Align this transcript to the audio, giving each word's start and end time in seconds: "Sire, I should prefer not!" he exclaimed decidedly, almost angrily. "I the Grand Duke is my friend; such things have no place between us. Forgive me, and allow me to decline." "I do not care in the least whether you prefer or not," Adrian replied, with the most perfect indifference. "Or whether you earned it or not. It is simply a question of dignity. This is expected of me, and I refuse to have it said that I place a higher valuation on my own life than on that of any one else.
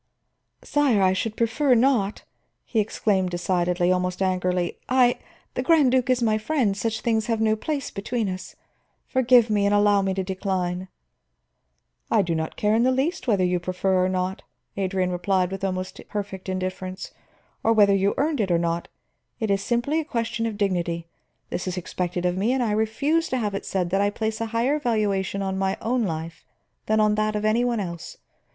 "Sire, 0.63 1.03
I 1.03 1.13
should 1.13 1.37
prefer 1.37 1.75
not!" 1.75 2.23
he 2.65 2.79
exclaimed 2.79 3.29
decidedly, 3.29 3.91
almost 3.91 4.19
angrily. 4.19 4.79
"I 4.89 5.19
the 5.53 5.61
Grand 5.61 5.91
Duke 5.91 6.09
is 6.09 6.23
my 6.23 6.39
friend; 6.39 6.75
such 6.75 7.01
things 7.01 7.27
have 7.27 7.39
no 7.39 7.55
place 7.55 7.91
between 7.91 8.27
us. 8.27 8.55
Forgive 9.05 9.51
me, 9.51 9.63
and 9.67 9.75
allow 9.75 10.01
me 10.01 10.15
to 10.15 10.23
decline." 10.23 10.87
"I 12.09 12.23
do 12.23 12.33
not 12.33 12.55
care 12.55 12.73
in 12.73 12.81
the 12.81 12.91
least 12.91 13.27
whether 13.27 13.43
you 13.43 13.59
prefer 13.59 14.03
or 14.03 14.09
not," 14.09 14.41
Adrian 14.75 15.11
replied, 15.11 15.51
with 15.51 15.61
the 15.61 15.71
most 15.71 16.01
perfect 16.09 16.49
indifference. 16.49 17.11
"Or 17.63 17.71
whether 17.71 17.93
you 17.93 18.15
earned 18.17 18.41
it 18.41 18.49
or 18.49 18.57
not. 18.57 18.87
It 19.39 19.51
is 19.51 19.63
simply 19.63 19.99
a 19.99 20.03
question 20.03 20.47
of 20.47 20.57
dignity. 20.57 21.05
This 21.51 21.67
is 21.67 21.77
expected 21.77 22.25
of 22.25 22.35
me, 22.35 22.53
and 22.53 22.63
I 22.63 22.71
refuse 22.71 23.29
to 23.29 23.37
have 23.37 23.53
it 23.53 23.67
said 23.67 23.91
that 23.91 24.01
I 24.01 24.09
place 24.09 24.41
a 24.41 24.47
higher 24.47 24.79
valuation 24.79 25.43
on 25.43 25.59
my 25.59 25.77
own 25.79 26.05
life 26.05 26.43
than 26.87 26.99
on 26.99 27.13
that 27.13 27.35
of 27.35 27.45
any 27.45 27.63
one 27.63 27.79
else. 27.79 28.17